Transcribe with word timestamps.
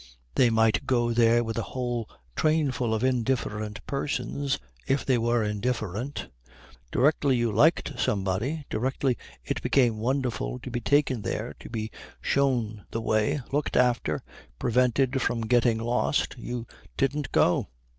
They 0.33 0.49
might 0.49 0.87
go 0.87 1.13
there 1.13 1.43
with 1.43 1.59
a 1.59 1.77
whole 1.77 2.09
trainful 2.35 2.91
of 2.91 3.03
indifferent 3.03 3.85
persons 3.85 4.57
if 4.87 5.05
they 5.05 5.19
were 5.19 5.43
indifferent. 5.43 6.27
Directly 6.91 7.37
you 7.37 7.51
liked 7.51 7.99
somebody, 7.99 8.65
directly 8.71 9.15
it 9.45 9.61
became 9.61 9.99
wonderful 9.99 10.57
to 10.61 10.71
be 10.71 10.81
taken 10.81 11.21
there, 11.21 11.53
to 11.59 11.69
be 11.69 11.91
shown 12.19 12.83
the 12.89 12.99
way, 12.99 13.41
looked 13.51 13.77
after, 13.77 14.23
prevented 14.57 15.21
from 15.21 15.41
getting 15.41 15.77
lost, 15.77 16.33
you 16.35 16.65
didn't 16.97 17.31
go. 17.31 17.67